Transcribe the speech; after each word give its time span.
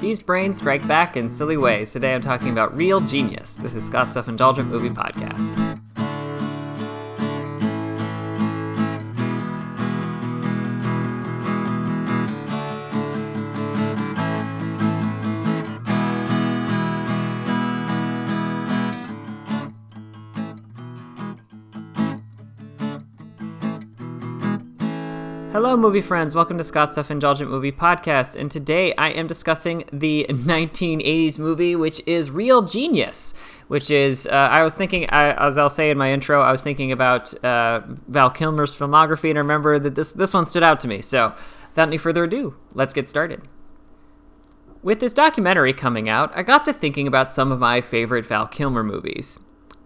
These 0.00 0.22
brains 0.22 0.56
strike 0.56 0.86
back 0.88 1.18
in 1.18 1.28
silly 1.28 1.58
ways. 1.58 1.92
Today 1.92 2.14
I'm 2.14 2.22
talking 2.22 2.48
about 2.48 2.74
Real 2.74 3.00
Genius. 3.00 3.56
This 3.56 3.74
is 3.74 3.84
Scott's 3.84 4.14
Self 4.14 4.28
Indulgent 4.28 4.68
Movie 4.68 4.88
Podcast. 4.88 5.78
Hello, 25.52 25.76
movie 25.76 26.00
friends. 26.00 26.32
Welcome 26.32 26.58
to 26.58 26.62
Scott's 26.62 26.94
Self 26.94 27.10
Indulgent 27.10 27.50
Movie 27.50 27.72
Podcast. 27.72 28.36
And 28.36 28.48
today 28.48 28.94
I 28.94 29.08
am 29.08 29.26
discussing 29.26 29.82
the 29.92 30.24
1980s 30.28 31.40
movie, 31.40 31.74
which 31.74 32.00
is 32.06 32.30
Real 32.30 32.62
Genius. 32.62 33.34
Which 33.66 33.90
is, 33.90 34.28
uh, 34.28 34.30
I 34.30 34.62
was 34.62 34.76
thinking, 34.76 35.10
I, 35.10 35.32
as 35.32 35.58
I'll 35.58 35.68
say 35.68 35.90
in 35.90 35.98
my 35.98 36.12
intro, 36.12 36.40
I 36.40 36.52
was 36.52 36.62
thinking 36.62 36.92
about 36.92 37.34
uh, 37.44 37.80
Val 38.06 38.30
Kilmer's 38.30 38.72
filmography, 38.76 39.28
and 39.28 39.38
I 39.38 39.40
remember 39.40 39.80
that 39.80 39.96
this, 39.96 40.12
this 40.12 40.32
one 40.32 40.46
stood 40.46 40.62
out 40.62 40.78
to 40.82 40.88
me. 40.88 41.02
So, 41.02 41.34
without 41.68 41.88
any 41.88 41.98
further 41.98 42.22
ado, 42.22 42.54
let's 42.74 42.92
get 42.92 43.08
started. 43.08 43.42
With 44.84 45.00
this 45.00 45.12
documentary 45.12 45.72
coming 45.72 46.08
out, 46.08 46.30
I 46.32 46.44
got 46.44 46.64
to 46.66 46.72
thinking 46.72 47.08
about 47.08 47.32
some 47.32 47.50
of 47.50 47.58
my 47.58 47.80
favorite 47.80 48.24
Val 48.24 48.46
Kilmer 48.46 48.84
movies. 48.84 49.36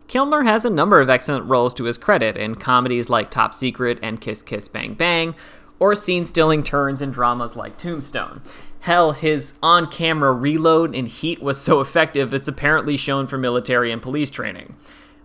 Kilmer 0.06 0.44
has 0.44 0.64
a 0.64 0.70
number 0.70 1.00
of 1.00 1.08
excellent 1.08 1.46
roles 1.46 1.74
to 1.74 1.84
his 1.84 1.98
credit 1.98 2.36
in 2.36 2.54
comedies 2.54 3.08
like 3.08 3.30
Top 3.30 3.54
Secret 3.54 3.98
and 4.02 4.20
Kiss 4.20 4.42
Kiss 4.42 4.68
Bang 4.68 4.94
Bang, 4.94 5.34
or 5.78 5.94
scene 5.94 6.24
stealing 6.24 6.62
turns 6.62 7.02
in 7.02 7.10
dramas 7.10 7.56
like 7.56 7.78
Tombstone. 7.78 8.42
Hell, 8.80 9.12
his 9.12 9.54
on 9.62 9.90
camera 9.90 10.32
reload 10.32 10.94
in 10.94 11.06
Heat 11.06 11.42
was 11.42 11.60
so 11.60 11.80
effective 11.80 12.34
it's 12.34 12.48
apparently 12.48 12.96
shown 12.96 13.26
for 13.26 13.38
military 13.38 13.90
and 13.90 14.02
police 14.02 14.30
training. 14.30 14.76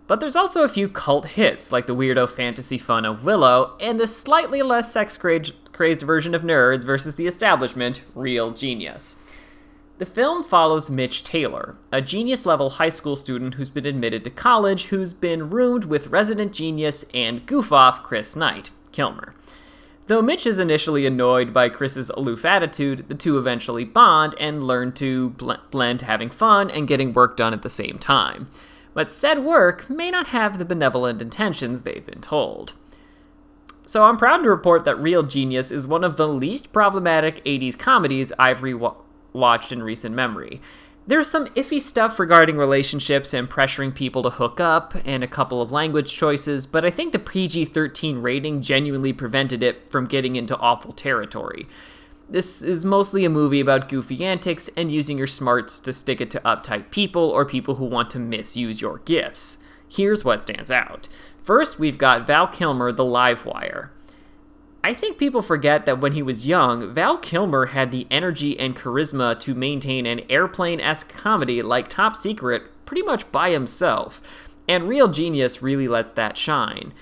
But 0.08 0.21
there's 0.21 0.38
also 0.38 0.63
a 0.63 0.69
few 0.69 0.89
cult 0.89 1.25
hits, 1.27 1.71
like 1.71 1.86
the 1.86 1.95
weirdo 1.95 2.30
fantasy 2.30 2.80
fun 2.80 3.05
of 3.05 3.25
Willow, 3.25 3.75
and 3.80 3.99
the 3.99 4.08
slightly 4.08 4.64
less 4.64 4.91
sex 4.91 5.17
crazed 5.17 6.02
version 6.02 6.33
of 6.33 6.41
Nerds 6.41 6.83
versus 6.83 7.16
the 7.16 7.27
establishment, 7.27 8.02
Real 8.16 8.52
Genius. 8.52 9.17
The 10.00 10.05
film 10.05 10.45
follows 10.45 10.89
Mitch 10.89 11.25
Taylor, 11.25 11.75
a 11.92 12.02
genius 12.02 12.45
level 12.45 12.69
high 12.69 12.88
school 12.88 13.17
student 13.17 13.55
who's 13.55 13.69
been 13.69 13.86
admitted 13.86 14.23
to 14.23 14.30
college 14.30 14.86
who's 14.86 15.14
been 15.14 15.50
roomed 15.50 15.83
with 15.83 16.08
resident 16.08 16.53
genius 16.53 17.03
and 17.14 17.45
goof 17.45 17.73
off 17.73 18.02
Chris 18.02 18.33
Knight, 18.33 18.70
Kilmer. 18.94 19.36
Though 20.08 20.22
Mitch 20.22 20.47
is 20.47 20.58
initially 20.58 21.05
annoyed 21.05 21.53
by 21.53 21.67
Chris's 21.67 22.09
aloof 22.11 22.45
attitude, 22.45 23.09
the 23.09 23.14
two 23.14 23.38
eventually 23.38 23.83
bond 23.83 24.36
and 24.39 24.64
learn 24.64 24.94
to 24.94 25.31
bl- 25.31 25.52
blend 25.70 26.03
having 26.03 26.30
fun 26.30 26.72
and 26.72 26.88
getting 26.88 27.11
work 27.11 27.36
done 27.36 27.52
at 27.52 27.61
the 27.61 27.70
same 27.70 28.00
time. 28.00 28.47
But 28.94 29.11
said 29.11 29.39
work 29.39 29.89
may 29.89 30.09
not 30.09 30.27
have 30.27 30.59
the 30.59 30.66
benevolent 30.66 31.22
intentions 31.22 31.81
they've 31.81 32.05
been 32.05 32.22
told. 32.22 32.72
So 33.86 34.05
I'm 34.05 34.17
proud 34.17 34.44
to 34.44 34.50
report 34.50 34.86
that 34.86 34.95
Real 34.95 35.23
Genius 35.23 35.72
is 35.72 35.89
one 35.89 36.05
of 36.05 36.16
the 36.16 36.27
least 36.30 36.72
problematic 36.72 37.44
80s 37.44 37.77
comedies 37.77 38.31
I've 38.39 38.64
rewatched 39.33 39.72
in 39.72 39.83
recent 39.83 40.16
memory. 40.16 40.61
There's 41.08 41.30
some 41.30 41.47
iffy 41.47 41.81
stuff 41.81 42.19
regarding 42.19 42.58
relationships 42.58 43.33
and 43.33 43.49
pressuring 43.49 43.95
people 43.95 44.21
to 44.23 44.30
hook 44.30 44.59
up, 44.59 44.94
and 45.05 45.23
a 45.23 45.27
couple 45.27 45.61
of 45.61 45.71
language 45.71 46.13
choices, 46.13 46.67
but 46.67 46.86
I 46.86 46.91
think 46.91 47.13
the 47.13 47.19
PG 47.19 47.66
13 47.66 48.19
rating 48.19 48.61
genuinely 48.61 49.11
prevented 49.11 49.63
it 49.63 49.89
from 49.89 50.05
getting 50.05 50.36
into 50.36 50.55
awful 50.58 50.91
territory. 50.91 51.67
This 52.30 52.61
is 52.61 52.86
mostly 52.86 53.25
a 53.25 53.30
movie 53.30 53.59
about 53.59 53.89
goofy 53.89 54.23
antics 54.23 54.69
and 54.77 54.91
using 54.91 55.17
your 55.17 55.25
smarts 55.25 55.80
to 55.80 55.91
stick 55.91 56.21
it 56.21 56.30
to 56.30 56.39
uptight 56.41 56.91
people 56.91 57.23
or 57.23 57.43
people 57.43 57.75
who 57.75 57.86
want 57.86 58.11
to 58.11 58.19
misuse 58.19 58.80
your 58.80 58.99
gifts. 58.99 59.58
Here's 59.88 60.23
what 60.23 60.43
stands 60.43 60.69
out. 60.69 61.09
First, 61.43 61.80
we've 61.80 61.97
got 61.97 62.27
Val 62.27 62.45
Kilmer, 62.45 62.92
the 62.92 63.04
live 63.04 63.48
wire. 63.48 63.92
I 64.84 64.94
think 64.94 65.17
people 65.17 65.42
forget 65.42 65.86
that 65.86 66.00
when 66.00 66.14
he 66.14 66.22
was 66.22 66.48
young, 66.48 66.94
Val 66.94 67.17
Kilmer 67.17 67.67
had 67.67 67.92
the 67.92 68.08
energy 68.10 68.58
and 68.58 68.76
charisma 68.76 69.38
to 69.42 69.54
maintain 69.54 70.06
an 70.06 70.22
airplane 70.30 70.80
esque 70.80 71.14
comedy 71.14 71.62
like 71.62 71.90
Top 71.90 72.16
Secret 72.16 72.64
pretty 72.86 73.02
much 73.02 73.30
by 73.32 73.52
himself, 73.52 74.22
and 74.67 74.88
Real 74.88 75.10
Genius 75.10 75.62
really 75.62 75.88
lets 75.88 76.14
that 76.14 76.38
shine. 76.38 76.94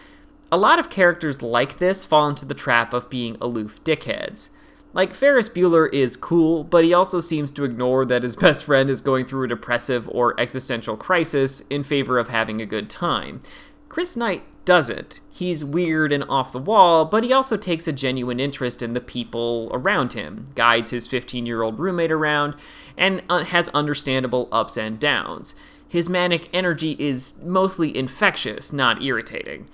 A 0.52 0.58
lot 0.58 0.80
of 0.80 0.90
characters 0.90 1.42
like 1.42 1.78
this 1.78 2.04
fall 2.04 2.28
into 2.28 2.46
the 2.46 2.54
trap 2.56 2.94
of 2.94 3.10
being 3.10 3.38
aloof 3.40 3.84
dickheads. 3.84 4.50
Like, 4.94 5.14
Ferris 5.14 5.48
Bueller 5.48 5.94
is 5.94 6.18
cool, 6.18 6.64
but 6.64 6.84
he 6.84 6.94
also 6.94 7.20
seems 7.20 7.52
to 7.52 7.64
ignore 7.64 8.06
that 8.06 8.24
his 8.24 8.36
best 8.38 8.64
friend 8.64 8.90
is 8.90 9.02
going 9.02 9.26
through 9.26 9.46
a 9.46 9.50
depressive 9.50 10.10
or 10.10 10.40
existential 10.40 10.98
crisis 10.98 11.62
in 11.70 11.84
favor 11.84 12.18
of 12.18 12.30
having 12.30 12.60
a 12.60 12.66
good 12.66 12.90
time. 12.90 13.42
Chris 13.88 14.18
Knight 14.18 14.44
doesn't. 14.68 15.22
He's 15.32 15.64
weird 15.64 16.12
and 16.12 16.26
off 16.26 16.52
the 16.52 16.60
wall, 16.60 17.06
but 17.06 17.24
he 17.24 17.32
also 17.32 17.56
takes 17.56 17.88
a 17.88 17.94
genuine 17.94 18.42
interest 18.42 18.82
in 18.82 18.92
the 18.92 19.00
people 19.00 19.72
around 19.74 20.12
him, 20.12 20.48
guides 20.56 20.92
his 20.92 21.08
15 21.08 21.46
year 21.46 21.62
old 21.62 21.80
roommate 21.80 22.12
around, 22.12 22.54
and 22.98 23.24
uh, 23.30 23.46
has 23.46 23.70
understandable 23.70 24.50
ups 24.52 24.76
and 24.76 25.00
downs. 25.00 25.56
His 25.88 26.10
manic 26.10 26.50
energy 26.52 26.98
is 27.00 27.36
mostly 27.46 27.98
infectious, 27.98 28.74
not 28.74 29.02
irritating. 29.02 29.70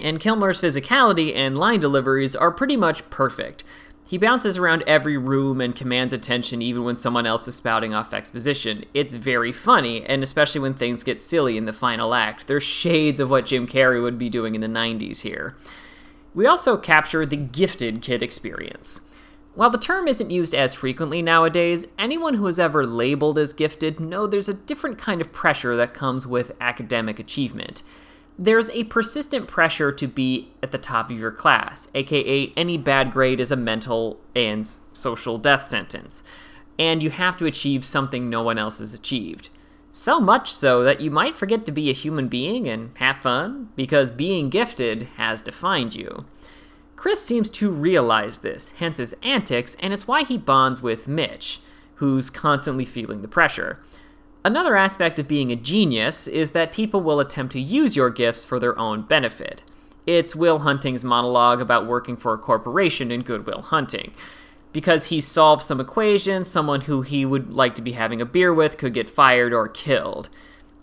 And 0.00 0.20
Kilmer's 0.20 0.60
physicality 0.60 1.34
and 1.34 1.58
line 1.58 1.80
deliveries 1.80 2.36
are 2.36 2.52
pretty 2.52 2.76
much 2.76 3.10
perfect. 3.10 3.64
He 4.08 4.16
bounces 4.16 4.56
around 4.56 4.84
every 4.86 5.18
room 5.18 5.60
and 5.60 5.76
commands 5.76 6.14
attention 6.14 6.62
even 6.62 6.82
when 6.82 6.96
someone 6.96 7.26
else 7.26 7.46
is 7.46 7.56
spouting 7.56 7.92
off 7.92 8.14
exposition. 8.14 8.86
It's 8.94 9.12
very 9.12 9.52
funny, 9.52 10.02
and 10.02 10.22
especially 10.22 10.62
when 10.62 10.72
things 10.72 11.04
get 11.04 11.20
silly 11.20 11.58
in 11.58 11.66
the 11.66 11.74
final 11.74 12.14
act. 12.14 12.46
There's 12.46 12.62
shades 12.62 13.20
of 13.20 13.28
what 13.28 13.44
Jim 13.44 13.66
Carrey 13.66 14.02
would 14.02 14.18
be 14.18 14.30
doing 14.30 14.54
in 14.54 14.62
the 14.62 14.66
90s 14.66 15.20
here. 15.20 15.56
We 16.34 16.46
also 16.46 16.78
capture 16.78 17.26
the 17.26 17.36
gifted 17.36 18.00
kid 18.00 18.22
experience. 18.22 19.02
While 19.54 19.68
the 19.68 19.76
term 19.76 20.08
isn't 20.08 20.30
used 20.30 20.54
as 20.54 20.72
frequently 20.72 21.20
nowadays, 21.20 21.86
anyone 21.98 22.32
who 22.32 22.46
is 22.46 22.58
ever 22.58 22.86
labeled 22.86 23.38
as 23.38 23.52
gifted 23.52 24.00
know 24.00 24.26
there's 24.26 24.48
a 24.48 24.54
different 24.54 24.96
kind 24.96 25.20
of 25.20 25.32
pressure 25.32 25.76
that 25.76 25.92
comes 25.92 26.26
with 26.26 26.52
academic 26.62 27.18
achievement 27.18 27.82
there's 28.38 28.70
a 28.70 28.84
persistent 28.84 29.48
pressure 29.48 29.90
to 29.90 30.06
be 30.06 30.52
at 30.62 30.70
the 30.70 30.78
top 30.78 31.10
of 31.10 31.18
your 31.18 31.32
class, 31.32 31.88
aka, 31.94 32.52
any 32.56 32.78
bad 32.78 33.10
grade 33.10 33.40
is 33.40 33.50
a 33.50 33.56
mental 33.56 34.20
and 34.36 34.64
social 34.92 35.38
death 35.38 35.66
sentence, 35.66 36.22
and 36.78 37.02
you 37.02 37.10
have 37.10 37.36
to 37.36 37.46
achieve 37.46 37.84
something 37.84 38.30
no 38.30 38.42
one 38.42 38.56
else 38.56 38.78
has 38.78 38.94
achieved. 38.94 39.48
So 39.90 40.20
much 40.20 40.52
so 40.52 40.84
that 40.84 41.00
you 41.00 41.10
might 41.10 41.36
forget 41.36 41.66
to 41.66 41.72
be 41.72 41.90
a 41.90 41.94
human 41.94 42.28
being 42.28 42.68
and 42.68 42.90
have 42.98 43.22
fun, 43.22 43.70
because 43.74 44.12
being 44.12 44.50
gifted 44.50 45.08
has 45.16 45.40
defined 45.40 45.96
you. 45.96 46.26
Chris 46.94 47.22
seems 47.24 47.50
to 47.50 47.70
realize 47.70 48.38
this, 48.38 48.72
hence 48.76 48.98
his 48.98 49.16
antics, 49.22 49.76
and 49.80 49.92
it's 49.92 50.06
why 50.06 50.22
he 50.22 50.38
bonds 50.38 50.80
with 50.80 51.08
Mitch, 51.08 51.60
who's 51.96 52.30
constantly 52.30 52.84
feeling 52.84 53.22
the 53.22 53.28
pressure. 53.28 53.80
Another 54.48 54.76
aspect 54.76 55.18
of 55.18 55.28
being 55.28 55.52
a 55.52 55.56
genius 55.56 56.26
is 56.26 56.52
that 56.52 56.72
people 56.72 57.02
will 57.02 57.20
attempt 57.20 57.52
to 57.52 57.60
use 57.60 57.96
your 57.96 58.08
gifts 58.08 58.46
for 58.46 58.58
their 58.58 58.78
own 58.78 59.02
benefit. 59.02 59.62
It's 60.06 60.34
Will 60.34 60.60
Hunting's 60.60 61.04
monologue 61.04 61.60
about 61.60 61.86
working 61.86 62.16
for 62.16 62.32
a 62.32 62.38
corporation 62.38 63.10
in 63.10 63.24
Good 63.24 63.44
Will 63.44 63.60
Hunting. 63.60 64.14
Because 64.72 65.08
he 65.08 65.20
solved 65.20 65.62
some 65.62 65.82
equation, 65.82 66.44
someone 66.44 66.80
who 66.80 67.02
he 67.02 67.26
would 67.26 67.52
like 67.52 67.74
to 67.74 67.82
be 67.82 67.92
having 67.92 68.22
a 68.22 68.24
beer 68.24 68.54
with 68.54 68.78
could 68.78 68.94
get 68.94 69.10
fired 69.10 69.52
or 69.52 69.68
killed. 69.68 70.30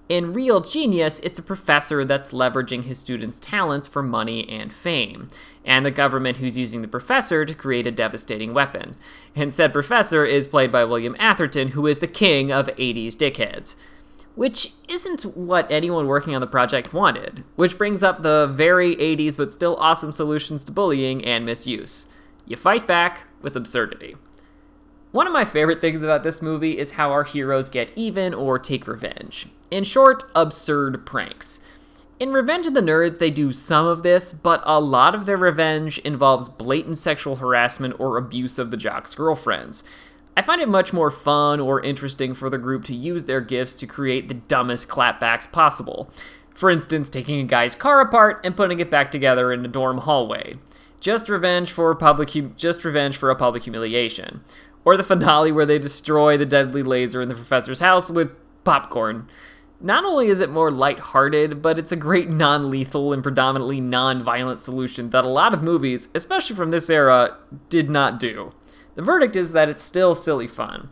In 0.07 0.33
Real 0.33 0.61
Genius, 0.61 1.19
it's 1.23 1.39
a 1.39 1.43
professor 1.43 2.05
that's 2.05 2.31
leveraging 2.31 2.83
his 2.83 2.99
students' 2.99 3.39
talents 3.39 3.88
for 3.88 4.03
money 4.03 4.47
and 4.47 4.71
fame, 4.71 5.29
and 5.66 5.83
the 5.83 5.89
government 5.89 6.38
who's 6.38 6.59
using 6.59 6.83
the 6.83 6.88
professor 6.88 7.43
to 7.43 7.55
create 7.55 7.88
a 7.88 7.91
devastating 7.91 8.53
weapon. 8.53 8.97
And 9.35 9.51
said 9.51 9.73
professor 9.73 10.23
is 10.23 10.45
played 10.45 10.71
by 10.71 10.83
William 10.83 11.15
Atherton, 11.17 11.69
who 11.69 11.88
is 11.88 12.00
the 12.00 12.07
king 12.07 12.51
of 12.51 12.68
80s 12.68 13.13
dickheads. 13.13 13.74
Which 14.35 14.74
isn't 14.88 15.24
what 15.35 15.71
anyone 15.71 16.06
working 16.06 16.35
on 16.35 16.41
the 16.41 16.45
project 16.45 16.94
wanted, 16.94 17.44
which 17.56 17.77
brings 17.77 18.03
up 18.03 18.21
the 18.21 18.45
very 18.45 18.95
80s 18.97 19.35
but 19.35 19.51
still 19.51 19.75
awesome 19.77 20.12
solutions 20.12 20.63
to 20.65 20.71
bullying 20.71 21.25
and 21.25 21.47
misuse. 21.47 22.06
You 22.45 22.57
fight 22.57 22.85
back 22.85 23.24
with 23.41 23.56
absurdity. 23.56 24.18
One 25.15 25.27
of 25.27 25.31
my 25.31 25.45
favorite 25.45 25.79
things 25.79 26.03
about 26.03 26.23
this 26.23 26.41
movie 26.41 26.77
is 26.77 26.91
how 26.91 27.09
our 27.12 27.23
heroes 27.23 27.69
get 27.69 27.89
even 27.95 28.33
or 28.33 28.59
take 28.59 28.85
revenge. 28.85 29.47
In 29.71 29.85
short, 29.85 30.23
absurd 30.35 31.06
pranks. 31.06 31.62
In 32.19 32.33
Revenge 32.33 32.67
of 32.67 32.73
the 32.73 32.81
Nerds, 32.81 33.17
they 33.17 33.31
do 33.31 33.53
some 33.53 33.85
of 33.85 34.03
this, 34.03 34.33
but 34.33 34.62
a 34.65 34.81
lot 34.81 35.15
of 35.15 35.25
their 35.25 35.38
revenge 35.38 36.00
involves 36.00 36.50
blatant 36.50 36.97
sexual 36.97 37.38
harassment 37.38 37.97
or 37.97 38.17
abuse 38.17 38.59
of 38.59 38.71
the 38.71 38.75
jock's 38.75 39.15
girlfriends. 39.15 39.85
I 40.35 40.41
find 40.41 40.59
it 40.59 40.67
much 40.67 40.91
more 40.91 41.12
fun 41.12 41.61
or 41.61 41.81
interesting 41.81 42.33
for 42.33 42.50
the 42.50 42.57
group 42.57 42.83
to 42.83 42.94
use 42.94 43.23
their 43.23 43.39
gifts 43.39 43.73
to 43.75 43.88
create 43.88 44.27
the 44.27 44.33
dumbest 44.33 44.89
clapbacks 44.89 45.50
possible. 45.50 46.09
For 46.53 46.69
instance, 46.69 47.09
taking 47.09 47.39
a 47.39 47.45
guy's 47.45 47.73
car 47.73 48.01
apart 48.01 48.41
and 48.44 48.57
putting 48.57 48.81
it 48.81 48.91
back 48.91 49.11
together 49.11 49.53
in 49.53 49.63
a 49.63 49.69
dorm 49.69 50.00
hallway. 50.00 50.57
Just 51.00 51.30
revenge 51.30 51.71
for 51.71 51.94
public 51.95 52.30
just 52.57 52.83
revenge 52.83 53.18
for 53.18 53.30
a 53.30 53.36
public 53.36 53.63
humiliation 53.63 54.44
or 54.86 54.95
the 54.95 55.03
finale 55.03 55.51
where 55.51 55.65
they 55.65 55.80
destroy 55.80 56.38
the 56.38 56.45
deadly 56.45 56.83
laser 56.83 57.21
in 57.21 57.27
the 57.27 57.36
professor's 57.36 57.80
house 57.80 58.09
with 58.09 58.31
popcorn. 58.63 59.27
Not 59.81 60.06
only 60.06 60.27
is 60.27 60.39
it 60.39 60.50
more 60.50 60.71
lighthearted, 60.71 61.62
but 61.62 61.77
it's 61.77 61.92
a 61.92 61.97
great 61.97 62.30
non 62.30 62.69
lethal 62.69 63.12
and 63.12 63.21
predominantly 63.21 63.81
non 63.81 64.24
violent 64.24 64.59
solution 64.59 65.09
that 65.09 65.25
a 65.25 65.30
lot 65.30 65.53
of 65.53 65.62
movies, 65.62 66.07
especially 66.15 66.56
from 66.56 66.71
this 66.71 66.89
era, 66.89 67.38
did 67.68 67.89
not 67.89 68.19
do. 68.19 68.53
The 68.95 69.01
verdict 69.01 69.36
is 69.36 69.51
that 69.51 69.68
it's 69.68 69.83
still 69.83 70.15
silly 70.15 70.47
fun. 70.47 70.89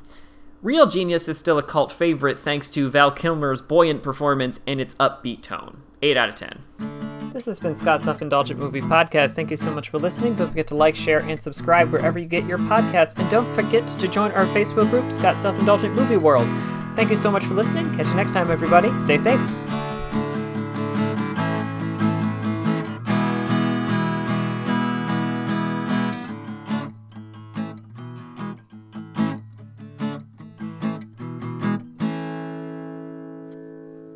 Real 0.62 0.86
Genius 0.88 1.28
is 1.28 1.38
still 1.38 1.58
a 1.58 1.64
cult 1.64 1.92
favorite 1.92 2.40
thanks 2.40 2.70
to 2.72 2.90
Val 2.90 3.12
Kilmer's 3.12 3.62
buoyant 3.62 4.04
performance 4.04 4.60
and 4.68 4.80
its 4.82 4.96
upbeat 4.96 5.42
tone. 5.42 5.82
8 6.02 6.18
out 6.18 6.30
of 6.30 6.36
10. 6.36 6.93
This 7.34 7.46
has 7.46 7.60
been 7.60 7.74
Scott's 7.74 8.06
Self 8.06 8.22
Indulgent 8.22 8.60
Movie 8.60 8.80
Podcast. 8.80 9.32
Thank 9.32 9.50
you 9.50 9.58
so 9.58 9.74
much 9.74 9.90
for 9.90 9.98
listening. 9.98 10.36
Don't 10.36 10.50
forget 10.50 10.68
to 10.68 10.76
like, 10.76 10.96
share, 10.96 11.22
and 11.22 11.42
subscribe 11.42 11.92
wherever 11.92 12.20
you 12.20 12.28
get 12.28 12.46
your 12.46 12.60
podcasts. 12.60 13.18
And 13.18 13.28
don't 13.32 13.52
forget 13.56 13.88
to 13.88 14.08
join 14.08 14.32
our 14.34 14.46
Facebook 14.48 14.92
group, 14.92 15.12
Scott's 15.12 15.42
Self 15.42 15.58
Indulgent 15.58 15.96
Movie 15.96 16.18
World. 16.18 16.48
Thank 16.96 17.10
you 17.10 17.18
so 17.18 17.32
much 17.32 17.44
for 17.44 17.56
listening. 17.56 17.86
Catch 17.98 18.06
you 18.06 18.14
next 18.14 18.34
time, 18.34 18.52
everybody. 18.52 18.98
Stay 19.00 19.18
safe. 19.18 19.40